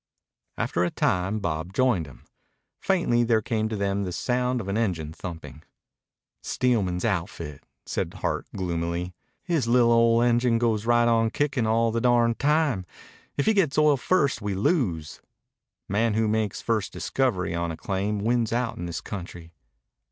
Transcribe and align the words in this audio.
After 0.57 0.83
a 0.83 0.89
time 0.89 1.39
Bob 1.39 1.73
joined 1.73 2.07
him. 2.07 2.25
Faintly 2.79 3.23
there 3.23 3.39
came 3.43 3.69
to 3.69 3.75
them 3.75 4.01
the 4.01 4.11
sound 4.11 4.59
of 4.59 4.67
an 4.67 4.75
engine 4.75 5.13
thumping. 5.13 5.61
"Steelman's 6.41 7.05
outfit," 7.05 7.63
said 7.85 8.15
Hart 8.15 8.47
gloomily. 8.55 9.13
"His 9.43 9.67
li'l' 9.67 9.91
old 9.91 10.23
engine 10.23 10.57
goes 10.57 10.87
right 10.87 11.07
on 11.07 11.29
kickin' 11.29 11.67
all 11.67 11.91
the 11.91 12.01
darned 12.01 12.39
time. 12.39 12.83
If 13.37 13.45
he 13.45 13.53
gets 13.53 13.75
to 13.75 13.81
oil 13.81 13.97
first 13.97 14.41
we 14.41 14.55
lose. 14.55 15.21
Man 15.87 16.15
who 16.15 16.27
makes 16.27 16.63
first 16.63 16.91
discovery 16.91 17.53
on 17.53 17.69
a 17.69 17.77
claim 17.77 18.17
wins 18.17 18.51
out 18.51 18.77
in 18.77 18.87
this 18.87 19.01
country." 19.01 19.53